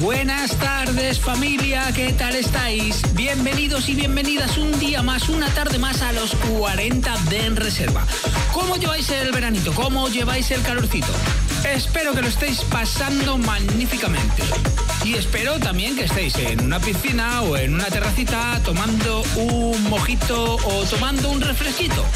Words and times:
Buenas 0.00 0.56
tardes 0.56 1.20
familia, 1.20 1.92
¿qué 1.94 2.14
tal 2.14 2.34
estáis? 2.34 3.02
Bienvenidos 3.14 3.86
y 3.90 3.94
bienvenidas 3.94 4.56
un 4.56 4.78
día 4.78 5.02
más, 5.02 5.28
una 5.28 5.46
tarde 5.48 5.78
más 5.78 6.00
a 6.00 6.12
los 6.12 6.34
40 6.36 7.18
de 7.28 7.44
En 7.44 7.54
Reserva. 7.54 8.06
¿Cómo 8.54 8.76
lleváis 8.76 9.10
el 9.10 9.30
veranito? 9.30 9.74
¿Cómo 9.74 10.08
lleváis 10.08 10.50
el 10.52 10.62
calorcito? 10.62 11.12
Espero 11.70 12.14
que 12.14 12.22
lo 12.22 12.28
estéis 12.28 12.62
pasando 12.62 13.36
magníficamente. 13.36 14.42
Y 15.04 15.16
espero 15.16 15.58
también 15.58 15.94
que 15.94 16.04
estéis 16.04 16.34
en 16.36 16.64
una 16.64 16.80
piscina 16.80 17.42
o 17.42 17.58
en 17.58 17.74
una 17.74 17.84
terracita 17.84 18.58
tomando 18.64 19.22
un 19.36 19.82
mojito 19.90 20.56
o 20.56 20.84
tomando 20.84 21.28
un 21.28 21.42
refresquito. 21.42 22.06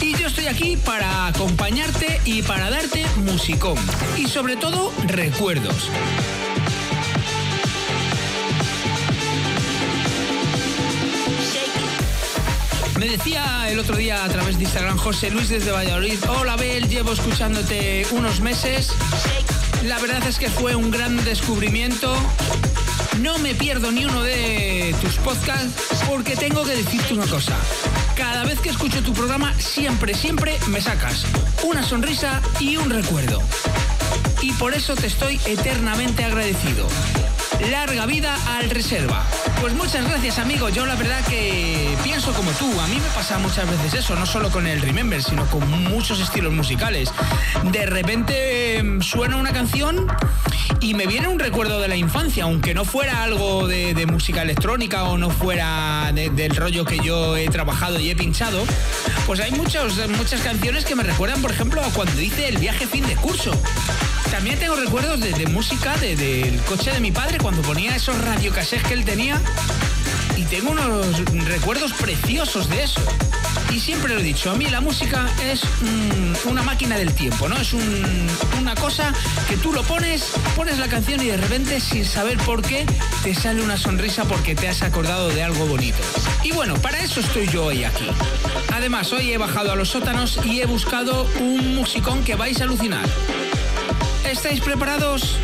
Y 0.00 0.14
yo 0.16 0.28
estoy 0.28 0.46
aquí 0.46 0.76
para 0.76 1.26
acompañarte 1.26 2.20
y 2.24 2.42
para 2.42 2.70
darte 2.70 3.04
musicón. 3.16 3.78
Y 4.16 4.28
sobre 4.28 4.56
todo, 4.56 4.92
recuerdos. 5.08 5.90
Me 13.06 13.12
decía 13.12 13.70
el 13.70 13.78
otro 13.78 13.94
día 13.94 14.24
a 14.24 14.28
través 14.28 14.58
de 14.58 14.64
Instagram 14.64 14.96
José 14.98 15.30
Luis 15.30 15.48
desde 15.48 15.70
Valladolid, 15.70 16.18
hola 16.28 16.56
Bel, 16.56 16.88
llevo 16.88 17.12
escuchándote 17.12 18.04
unos 18.10 18.40
meses. 18.40 18.90
La 19.84 20.00
verdad 20.00 20.26
es 20.26 20.40
que 20.40 20.50
fue 20.50 20.74
un 20.74 20.90
gran 20.90 21.24
descubrimiento. 21.24 22.12
No 23.20 23.38
me 23.38 23.54
pierdo 23.54 23.92
ni 23.92 24.06
uno 24.06 24.24
de 24.24 24.92
tus 25.00 25.14
podcasts 25.18 26.02
porque 26.08 26.34
tengo 26.34 26.64
que 26.64 26.74
decirte 26.74 27.14
una 27.14 27.26
cosa. 27.26 27.56
Cada 28.16 28.42
vez 28.42 28.58
que 28.58 28.70
escucho 28.70 29.00
tu 29.04 29.12
programa, 29.12 29.54
siempre, 29.56 30.12
siempre 30.12 30.58
me 30.66 30.80
sacas 30.80 31.26
una 31.62 31.84
sonrisa 31.84 32.42
y 32.58 32.76
un 32.76 32.90
recuerdo. 32.90 33.40
Y 34.42 34.50
por 34.54 34.74
eso 34.74 34.96
te 34.96 35.06
estoy 35.06 35.40
eternamente 35.46 36.24
agradecido. 36.24 36.88
Larga 37.70 38.06
vida 38.06 38.36
al 38.58 38.68
reserva. 38.70 39.24
Pues 39.60 39.72
muchas 39.74 40.06
gracias, 40.08 40.38
amigo. 40.38 40.68
Yo 40.68 40.84
la 40.86 40.94
verdad 40.94 41.24
que 41.26 41.96
pienso 42.04 42.32
como 42.32 42.50
tú. 42.52 42.80
A 42.80 42.86
mí 42.86 42.96
me 42.96 43.08
pasa 43.14 43.38
muchas 43.38 43.68
veces 43.70 43.94
eso, 43.94 44.14
no 44.14 44.26
solo 44.26 44.50
con 44.50 44.66
el 44.66 44.80
Remember, 44.82 45.22
sino 45.22 45.46
con 45.46 45.68
muchos 45.84 46.20
estilos 46.20 46.52
musicales. 46.52 47.10
De 47.72 47.86
repente 47.86 48.78
em, 48.78 49.00
suena 49.00 49.36
una 49.36 49.52
canción 49.52 50.06
y 50.80 50.94
me 50.94 51.06
viene 51.06 51.28
un 51.28 51.38
recuerdo 51.38 51.80
de 51.80 51.88
la 51.88 51.96
infancia, 51.96 52.44
aunque 52.44 52.74
no 52.74 52.84
fuera 52.84 53.22
algo 53.22 53.66
de, 53.66 53.94
música 54.06 54.42
electrónica 54.42 55.04
o 55.04 55.16
no 55.18 55.30
fuera 55.30 56.10
de- 56.14 56.30
del 56.30 56.54
rollo 56.54 56.84
que 56.84 56.98
yo 57.00 57.36
he 57.36 57.48
trabajado 57.48 57.98
y 57.98 58.10
he 58.10 58.16
pinchado. 58.16 58.64
Pues 59.26 59.40
hay 59.40 59.50
muchos, 59.52 59.94
muchas 60.10 60.42
canciones 60.42 60.84
que 60.84 60.94
me 60.94 61.02
recuerdan, 61.02 61.40
por 61.42 61.50
ejemplo, 61.50 61.82
a 61.82 61.88
cuando 61.90 62.20
hice 62.20 62.48
el 62.48 62.58
viaje 62.58 62.86
fin 62.86 63.04
de 63.06 63.16
curso. 63.16 63.50
También 64.30 64.58
tengo 64.58 64.76
recuerdos 64.76 65.20
de, 65.20 65.32
de 65.32 65.46
música 65.46 65.96
de- 65.96 66.14
del 66.16 66.60
coche 66.62 66.90
de 66.92 67.00
mi 67.00 67.10
padre 67.10 67.35
cuando 67.38 67.62
ponía 67.62 67.96
esos 67.96 68.16
radiocassettes 68.24 68.86
que 68.86 68.94
él 68.94 69.04
tenía 69.04 69.40
y 70.36 70.42
tengo 70.44 70.70
unos 70.70 71.18
recuerdos 71.46 71.92
preciosos 71.94 72.68
de 72.68 72.82
eso. 72.84 73.00
Y 73.70 73.80
siempre 73.80 74.14
lo 74.14 74.20
he 74.20 74.22
dicho, 74.22 74.50
a 74.50 74.54
mí 74.54 74.66
la 74.66 74.80
música 74.80 75.28
es 75.42 75.62
mm, 75.64 76.48
una 76.48 76.62
máquina 76.62 76.96
del 76.96 77.12
tiempo, 77.14 77.48
¿no? 77.48 77.56
Es 77.56 77.72
un- 77.72 78.26
una 78.60 78.74
cosa 78.74 79.12
que 79.48 79.56
tú 79.56 79.72
lo 79.72 79.82
pones, 79.82 80.24
pones 80.54 80.78
la 80.78 80.88
canción 80.88 81.20
y 81.22 81.26
de 81.26 81.36
repente, 81.36 81.80
sin 81.80 82.04
saber 82.04 82.38
por 82.38 82.62
qué, 82.62 82.86
te 83.22 83.34
sale 83.34 83.62
una 83.62 83.76
sonrisa 83.76 84.24
porque 84.24 84.54
te 84.54 84.68
has 84.68 84.82
acordado 84.82 85.28
de 85.28 85.42
algo 85.42 85.66
bonito. 85.66 85.98
Y 86.42 86.52
bueno, 86.52 86.74
para 86.80 87.00
eso 87.00 87.20
estoy 87.20 87.48
yo 87.48 87.66
hoy 87.66 87.84
aquí. 87.84 88.06
Además, 88.72 89.12
hoy 89.12 89.32
he 89.32 89.38
bajado 89.38 89.72
a 89.72 89.76
los 89.76 89.88
sótanos 89.90 90.38
y 90.44 90.60
he 90.60 90.66
buscado 90.66 91.28
un 91.40 91.74
musicón 91.74 92.22
que 92.24 92.34
vais 92.34 92.60
a 92.60 92.64
alucinar. 92.64 93.04
¿Estáis 94.24 94.60
preparados? 94.60 95.36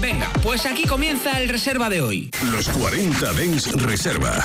Venga, 0.00 0.30
pues 0.42 0.64
aquí 0.66 0.84
comienza 0.84 1.40
el 1.40 1.48
reserva 1.48 1.88
de 1.88 2.00
hoy. 2.00 2.30
Los 2.52 2.68
40 2.68 3.32
Dens 3.32 3.72
Reserva. 3.82 4.44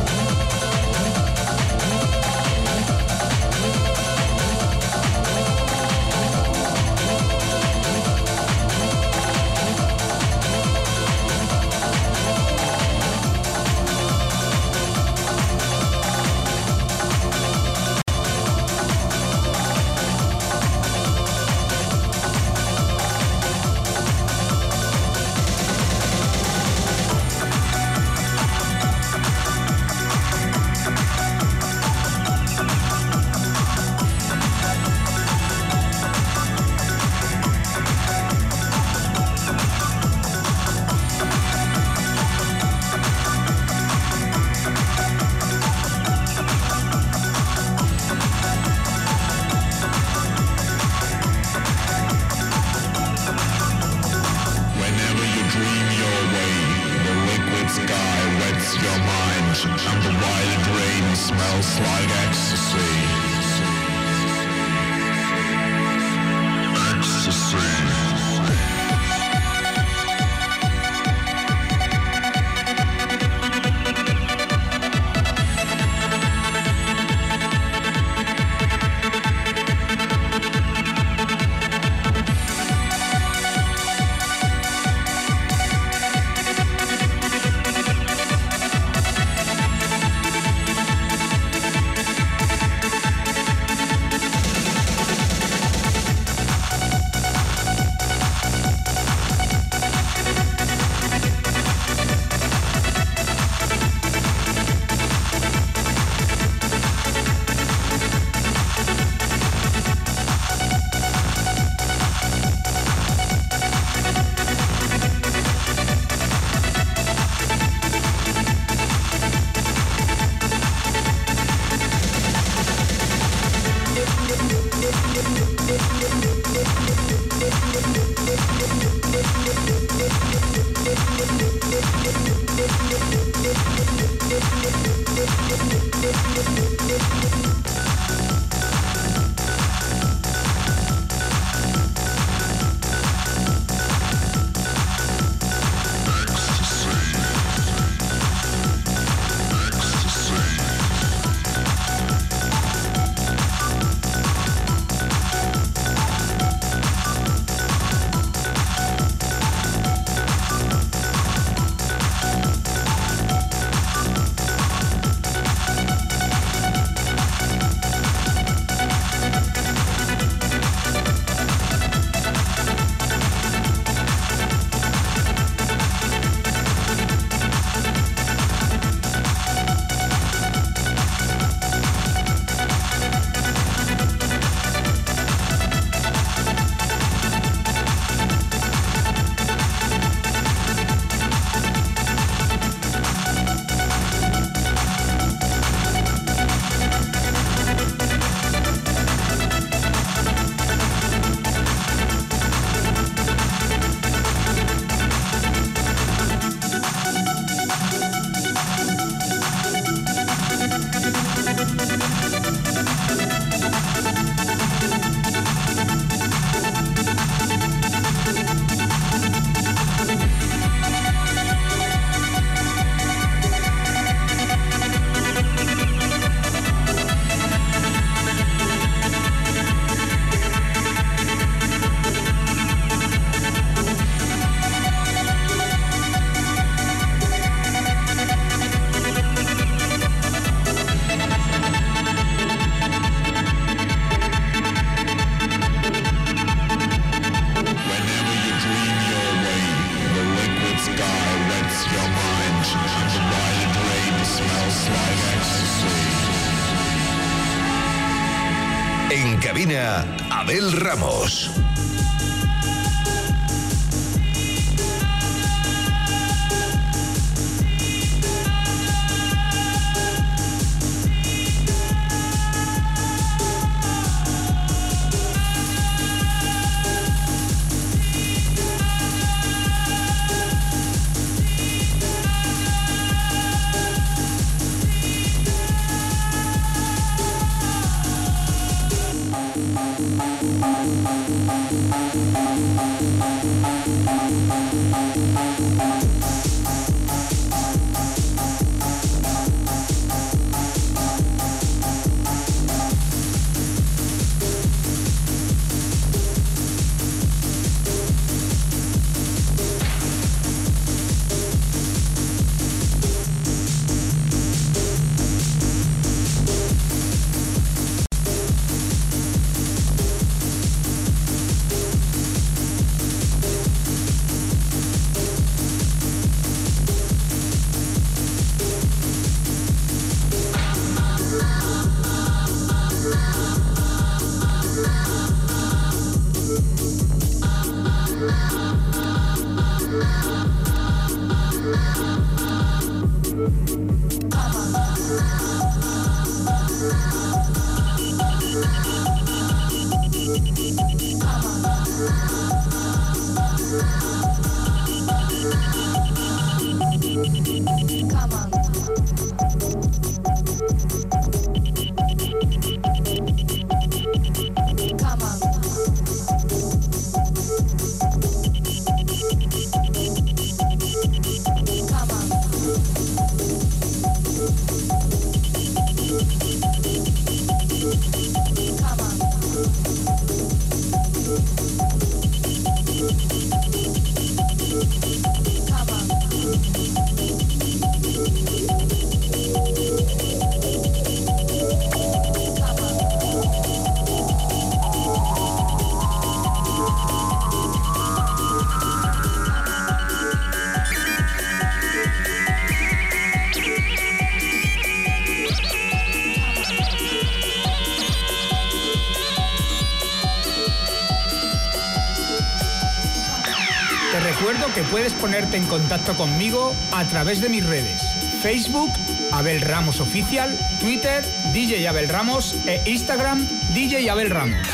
A 417.01 417.05
través 417.05 417.41
de 417.41 417.49
mis 417.49 417.65
redes. 417.65 417.99
Facebook, 418.43 418.91
Abel 419.31 419.59
Ramos 419.61 419.99
Oficial, 419.99 420.55
Twitter, 420.79 421.23
DJ 421.51 421.87
Abel 421.87 422.07
Ramos 422.07 422.53
e 422.67 422.79
Instagram, 422.85 423.43
DJ 423.73 424.07
Abel 424.07 424.29
Ramos. 424.29 424.67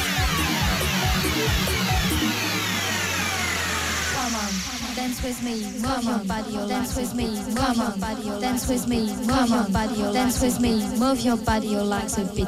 Dance 4.93 5.23
with 5.23 5.41
me, 5.41 5.71
move 5.79 6.03
your 6.03 6.19
body, 6.25 6.57
dance 6.67 6.99
with 6.99 7.13
me, 7.13 7.27
move 7.27 7.77
your 7.77 7.95
body, 7.97 8.41
dance 8.41 8.67
with 8.67 8.87
me, 8.87 9.15
move 9.25 9.49
your 9.49 9.69
body, 9.69 10.13
dance 10.13 10.41
with 10.41 10.59
me, 10.59 10.85
move 10.97 11.21
your 11.21 11.37
body, 11.37 11.77
like 11.77 12.11
a 12.17 12.25
beat. 12.35 12.47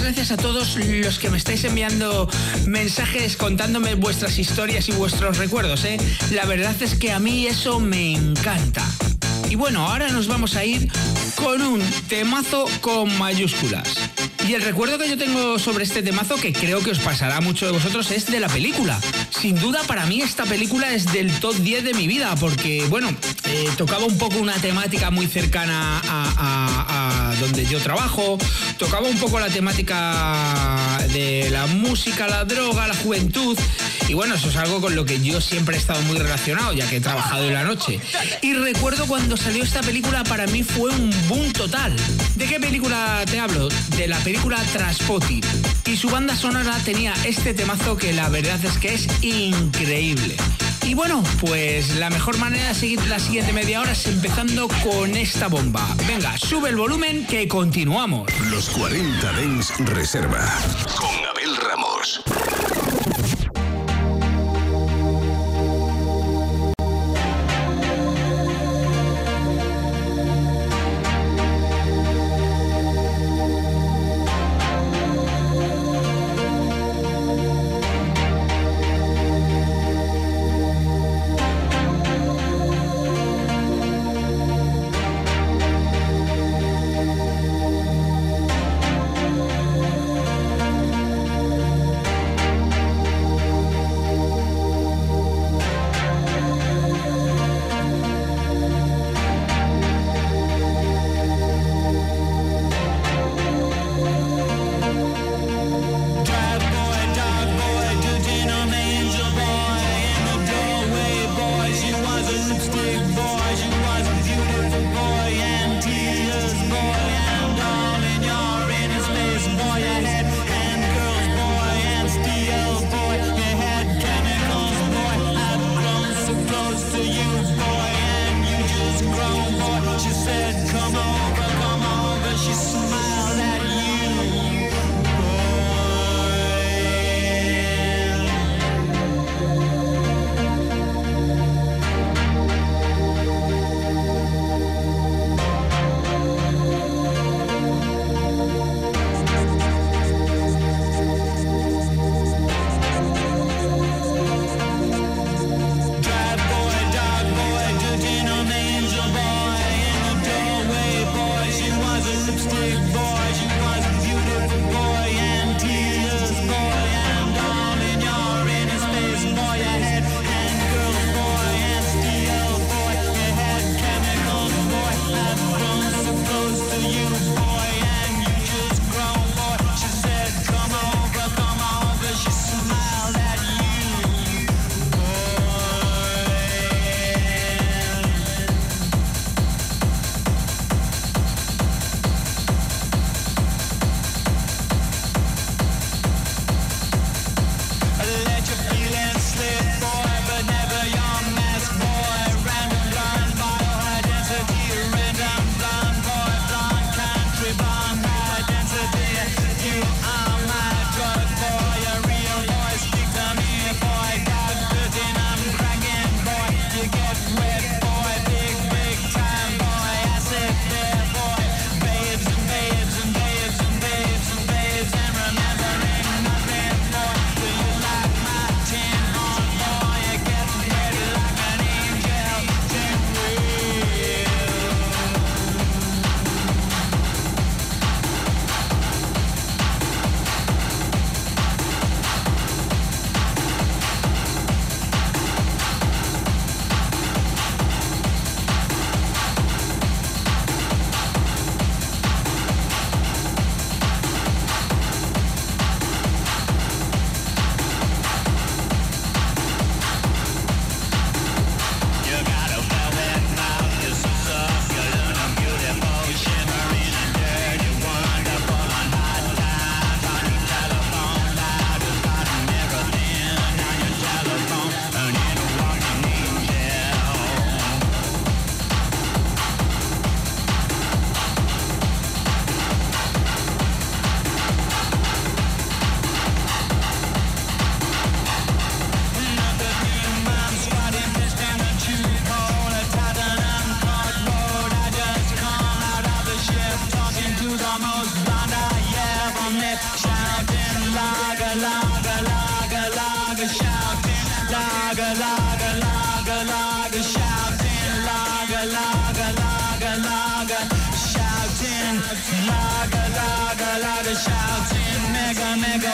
Gracias 0.00 0.30
a 0.32 0.36
todos 0.36 0.76
los 0.76 1.18
que 1.18 1.30
me 1.30 1.36
estáis 1.36 1.62
enviando 1.64 2.28
mensajes 2.66 3.36
contándome 3.36 3.94
vuestras 3.94 4.38
historias 4.38 4.88
y 4.88 4.92
vuestros 4.92 5.36
recuerdos. 5.36 5.84
¿eh? 5.84 5.98
La 6.32 6.46
verdad 6.46 6.74
es 6.80 6.94
que 6.94 7.12
a 7.12 7.18
mí 7.18 7.46
eso 7.46 7.80
me 7.80 8.12
encanta. 8.12 8.84
Y 9.48 9.56
bueno, 9.56 9.86
ahora 9.86 10.08
nos 10.08 10.26
vamos 10.26 10.56
a 10.56 10.64
ir 10.64 10.90
con 11.36 11.62
un 11.62 11.80
temazo 12.08 12.66
con 12.80 13.16
mayúsculas. 13.18 13.88
Y 14.48 14.54
el 14.54 14.62
recuerdo 14.62 14.98
que 14.98 15.08
yo 15.08 15.18
tengo 15.18 15.58
sobre 15.58 15.84
este 15.84 16.02
temazo, 16.02 16.36
que 16.36 16.52
creo 16.52 16.80
que 16.80 16.90
os 16.90 16.98
pasará 16.98 17.36
a 17.36 17.40
de 17.40 17.70
vosotros, 17.70 18.10
es 18.10 18.26
de 18.26 18.40
la 18.40 18.48
película. 18.48 18.98
Sin 19.30 19.54
duda, 19.60 19.82
para 19.86 20.06
mí 20.06 20.22
esta 20.22 20.44
película 20.44 20.92
es 20.92 21.12
del 21.12 21.30
top 21.40 21.54
10 21.56 21.84
de 21.84 21.94
mi 21.94 22.08
vida, 22.08 22.34
porque, 22.36 22.84
bueno, 22.88 23.08
eh, 23.44 23.68
tocaba 23.76 24.06
un 24.06 24.18
poco 24.18 24.38
una 24.38 24.54
temática 24.54 25.10
muy 25.10 25.26
cercana 25.26 26.00
a 26.04 26.89
donde 27.40 27.64
yo 27.66 27.80
trabajo, 27.80 28.38
tocaba 28.78 29.08
un 29.08 29.18
poco 29.18 29.40
la 29.40 29.48
temática 29.48 30.98
de 31.12 31.48
la 31.50 31.66
música, 31.66 32.28
la 32.28 32.44
droga, 32.44 32.86
la 32.86 32.94
juventud, 32.94 33.58
y 34.08 34.14
bueno, 34.14 34.34
eso 34.34 34.48
es 34.48 34.56
algo 34.56 34.80
con 34.80 34.96
lo 34.96 35.04
que 35.04 35.20
yo 35.20 35.40
siempre 35.40 35.76
he 35.76 35.78
estado 35.78 36.02
muy 36.02 36.18
relacionado, 36.18 36.72
ya 36.72 36.88
que 36.88 36.96
he 36.96 37.00
trabajado 37.00 37.44
en 37.44 37.54
la 37.54 37.62
noche. 37.62 38.00
Y 38.42 38.54
recuerdo 38.54 39.06
cuando 39.06 39.36
salió 39.36 39.62
esta 39.62 39.82
película, 39.82 40.24
para 40.24 40.46
mí 40.48 40.64
fue 40.64 40.90
un 40.90 41.10
boom 41.28 41.52
total. 41.52 41.94
¿De 42.34 42.46
qué 42.46 42.58
película 42.58 43.22
te 43.30 43.38
hablo? 43.38 43.68
De 43.96 44.08
la 44.08 44.18
película 44.18 44.60
Transpotting. 44.72 45.42
Y 45.86 45.96
su 45.96 46.10
banda 46.10 46.34
sonora 46.34 46.76
tenía 46.84 47.14
este 47.24 47.54
temazo 47.54 47.96
que 47.96 48.12
la 48.12 48.28
verdad 48.28 48.58
es 48.64 48.78
que 48.78 48.94
es 48.94 49.06
increíble. 49.22 50.36
Y 50.90 50.94
bueno, 50.94 51.22
pues 51.40 51.94
la 51.98 52.10
mejor 52.10 52.36
manera 52.38 52.66
de 52.66 52.74
seguir 52.74 53.06
la 53.06 53.20
siguiente 53.20 53.52
media 53.52 53.80
hora 53.80 53.92
es 53.92 54.08
empezando 54.08 54.66
con 54.82 55.14
esta 55.14 55.46
bomba. 55.46 55.86
Venga, 56.08 56.36
sube 56.36 56.70
el 56.70 56.74
volumen 56.74 57.24
que 57.28 57.46
continuamos. 57.46 58.28
Los 58.50 58.70
40 58.70 59.30
Dance 59.30 59.72
Reserva. 59.84 60.44
Con 60.96 61.14
Abel 61.26 61.56
Ramos. 61.58 62.24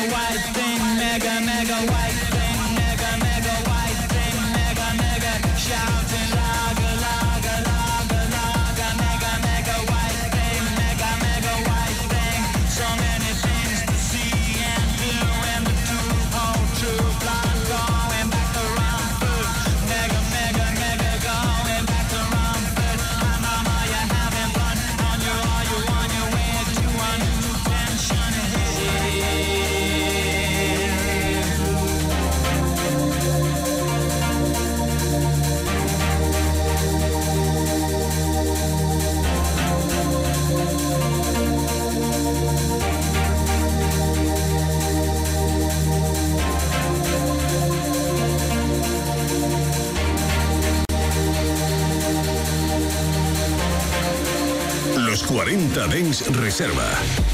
White 0.05 0.45
thing, 0.53 0.79
mega, 0.99 1.41
megawatt. 1.41 2.06
40 55.57 55.89
Dens 55.89 56.23
Reserva. 56.37 57.26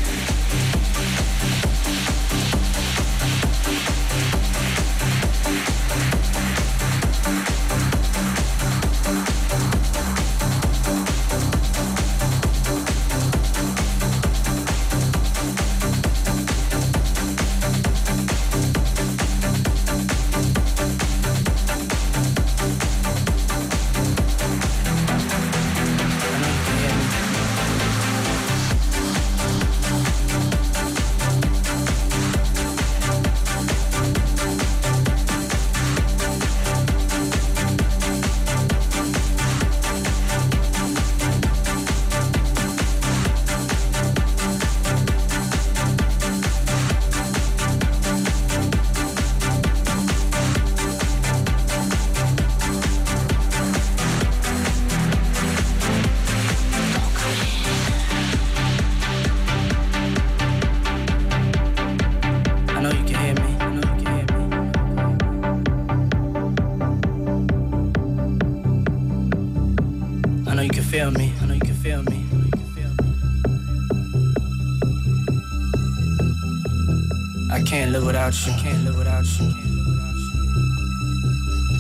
without 78.32 78.46
you. 78.46 78.62
Can't 78.62 78.84
live 78.84 78.96
without 78.96 79.26
you. 79.40 79.52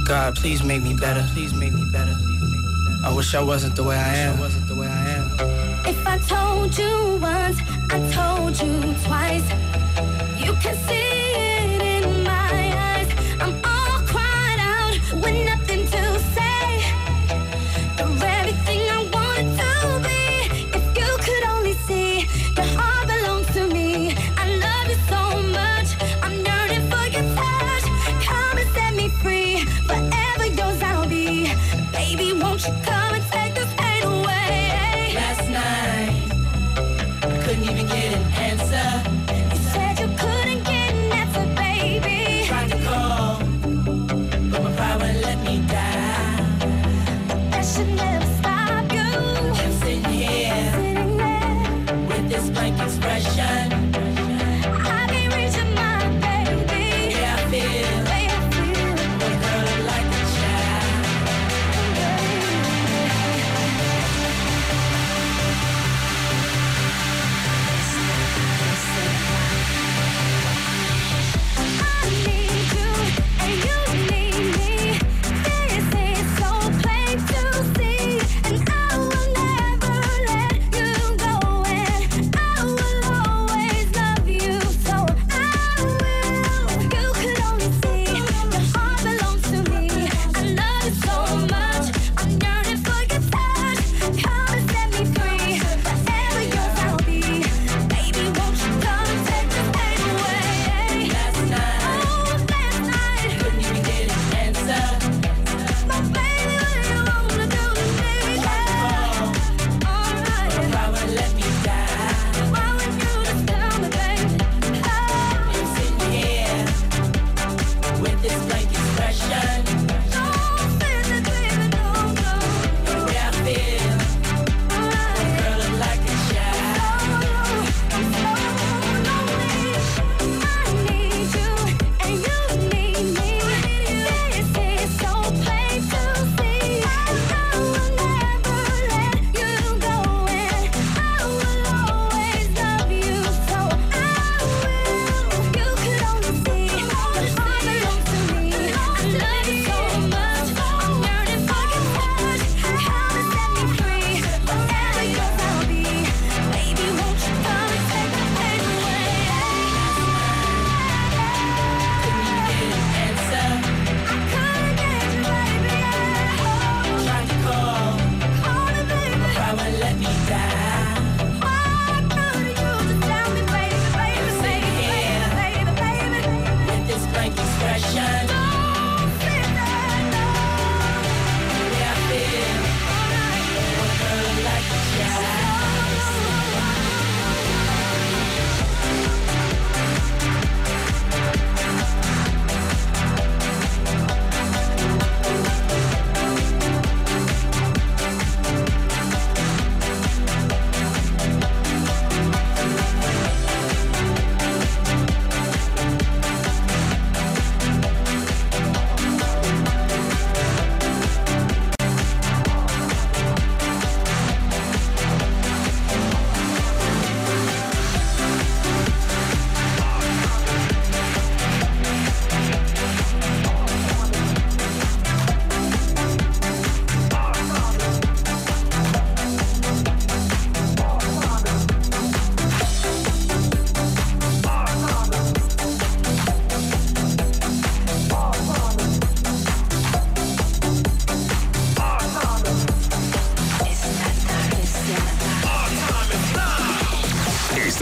God, 0.04 0.34
please 0.36 0.62
make 0.62 0.82
me 0.82 0.94
better. 0.94 1.24
Please 1.32 1.54
make 1.54 1.72
me 1.72 1.84
better. 1.92 2.16
I 3.04 3.12
wish 3.14 3.34
I 3.34 3.42
wasn't 3.42 3.76
the 3.76 3.82
way 3.82 3.96
I 3.96 4.14
am. 4.16 4.38
Wasn't 4.38 4.66
the 4.68 4.74
way 4.74 4.86
I 4.86 5.08
am. 5.10 5.30
If 5.86 6.06
I 6.06 6.18
told 6.18 6.76
you 6.76 7.18
once, 7.20 7.58
I 7.90 7.98
told 8.12 8.60
you 8.60 8.94
twice. 9.04 9.48
You 10.44 10.54
can 10.54 10.76
see. 10.86 11.11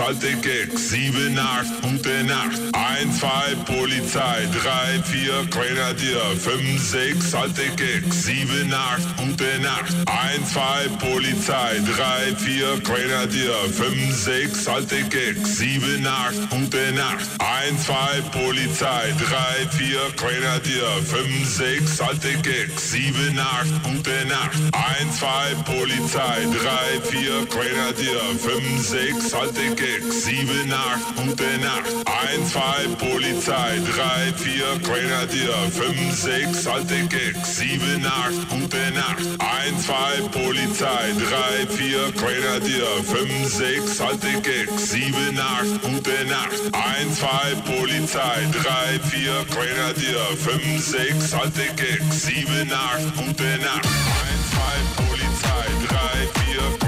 Salte 0.00 0.34
Gag, 0.36 0.78
7, 0.78 1.38
8, 1.38 1.82
gute 1.82 2.24
Nacht. 2.24 2.58
1, 2.72 3.18
2, 3.18 3.28
Polizei, 3.66 4.48
3, 4.50 4.98
vier, 5.10 5.44
Grenadier, 5.50 6.22
fünf, 6.38 6.80
sechs, 6.80 7.34
alte 7.34 7.68
Gags, 7.76 8.24
sieben, 8.24 8.72
acht, 8.72 9.02
gute 9.16 9.58
Nacht. 9.60 9.92
Ein, 10.06 10.46
zwei, 10.46 10.86
Polizei, 10.98 11.80
drei, 11.84 12.34
vier, 12.36 12.78
Grenadier, 12.84 13.54
fünf, 13.72 14.14
sechs, 14.14 14.68
alte 14.68 15.02
Gags, 15.08 15.58
sieben, 15.58 16.06
acht, 16.06 16.48
gute 16.50 16.92
Nacht. 16.92 17.26
Ein, 17.38 17.76
zwei, 17.78 18.20
Polizei, 18.30 19.12
drei, 19.18 19.66
vier, 19.76 20.00
Grenadier, 20.16 20.90
fünf, 21.04 21.48
sechs, 21.48 22.00
alte 22.00 22.34
Gags, 22.42 22.92
sieben, 22.92 23.38
acht, 23.38 23.82
gute 23.82 24.24
Nacht. 24.28 24.58
Ein, 24.72 25.12
zwei, 25.12 25.54
Polizei, 25.64 26.46
drei, 26.54 27.00
vier, 27.10 27.46
Grenadier, 27.46 28.20
fünf, 28.38 28.86
sechs, 28.86 29.34
alte 29.34 29.74
Gags, 29.74 30.24
sieben, 30.24 30.72
acht, 30.72 31.16
gute 31.16 31.58
Nacht. 31.58 31.90
Ein, 32.06 32.46
zwei, 32.46 32.86
Polizei, 32.96 33.80
drei, 33.90 34.32
vier, 34.36 34.78
Grenadier, 34.82 34.99
bringe 35.00 35.26
dir 35.28 35.54
5, 35.72 36.14
6 36.14 36.66
alte 36.66 37.06
Gags, 37.06 37.56
7, 37.56 38.04
8 38.04 38.48
gute 38.50 38.92
Nacht, 38.94 39.24
1, 39.38 39.86
2 39.86 40.28
Polizei, 40.30 41.12
3, 41.16 41.66
4 41.66 42.12
bringe 42.12 42.60
dir 42.60 42.86
5, 43.04 43.48
6 43.48 44.00
alte 44.00 44.32
Gags, 44.42 44.90
7, 44.90 45.38
8 45.38 45.82
gute 45.82 46.24
Nacht, 46.28 46.60
1, 46.72 47.18
2 47.18 47.54
Polizei, 47.64 48.46
3, 48.52 49.00
4 49.08 49.44
bringe 49.48 49.94
dir 49.94 50.20
5, 50.36 50.84
6 50.84 51.34
alte 51.34 51.66
Gags, 51.76 52.22
7, 52.22 52.70
8 52.70 53.16
gute 53.16 53.58
Nacht, 53.64 53.86
1, 53.86 54.50
2 54.50 55.02
Polizei, 55.06 55.66
3, 55.88 56.28
4 56.44 56.79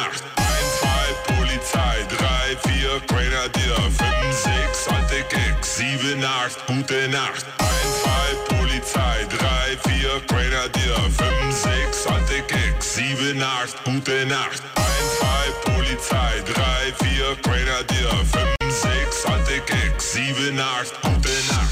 Nacht. 0.00 0.22
1, 0.36 0.46
2, 0.80 1.34
Polizei, 1.34 1.96
3, 2.08 2.56
4, 2.56 3.00
Grenadier, 3.06 3.76
5, 3.76 4.32
6, 4.32 4.88
alte 4.88 5.22
Gags, 5.28 5.76
7, 5.76 6.24
8, 6.24 6.66
gute 6.66 7.08
Nacht. 7.08 7.44
1, 7.58 7.68
2, 8.02 8.56
Polizei, 8.56 9.26
3, 9.28 9.76
4, 9.76 10.20
Grenadier, 10.26 10.96
5, 11.18 11.52
6, 11.52 12.06
alte 12.06 12.42
Gags, 12.48 12.94
7, 12.94 13.42
8, 13.42 13.84
gute 13.84 14.26
Nacht. 14.26 14.62
1, 14.74 15.18
2, 15.18 15.70
Polizei, 15.70 16.34
3, 16.46 16.92
4, 17.04 17.36
Grenadier, 17.42 18.10
5, 18.32 18.56
6, 18.70 19.26
alte 19.26 19.60
Gags, 19.66 20.12
7, 20.12 20.58
8, 20.58 21.02
gute 21.02 21.36
Nacht. 21.48 21.69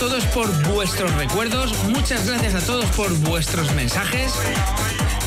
Todos 0.00 0.24
por 0.28 0.50
vuestros 0.72 1.14
recuerdos, 1.16 1.74
muchas 1.84 2.26
gracias 2.26 2.54
a 2.54 2.60
todos 2.60 2.86
por 2.96 3.12
vuestros 3.18 3.74
mensajes. 3.74 4.32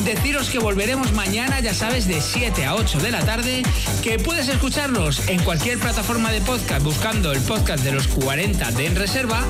Deciros 0.04 0.50
que 0.50 0.58
volveremos 0.58 1.12
mañana, 1.12 1.60
ya 1.60 1.72
sabes, 1.72 2.08
de 2.08 2.20
7 2.20 2.64
a 2.64 2.74
8 2.74 2.98
de 2.98 3.12
la 3.12 3.24
tarde, 3.24 3.62
que 4.02 4.18
puedes 4.18 4.48
escucharnos 4.48 5.28
en 5.28 5.40
cualquier 5.44 5.78
plataforma 5.78 6.32
de 6.32 6.40
podcast 6.40 6.82
buscando 6.82 7.30
el 7.30 7.40
podcast 7.42 7.84
de 7.84 7.92
los 7.92 8.08
40 8.08 8.72
de 8.72 8.86
En 8.86 8.96
Reserva 8.96 9.44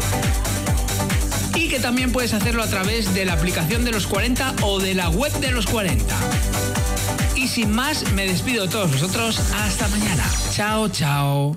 y 1.54 1.68
que 1.68 1.80
también 1.80 2.12
puedes 2.12 2.34
hacerlo 2.34 2.62
a 2.62 2.66
través 2.66 3.14
de 3.14 3.24
la 3.24 3.32
aplicación 3.32 3.82
de 3.82 3.92
los 3.92 4.06
40 4.06 4.56
o 4.60 4.78
de 4.78 4.92
la 4.92 5.08
web 5.08 5.32
de 5.40 5.52
los 5.52 5.64
40. 5.64 6.14
Y 7.34 7.48
sin 7.48 7.72
más, 7.72 8.12
me 8.12 8.26
despido 8.26 8.66
de 8.66 8.68
todos 8.68 8.92
vosotros. 8.92 9.40
Hasta 9.54 9.88
mañana. 9.88 10.30
Chao, 10.52 10.90
chao. 10.90 11.56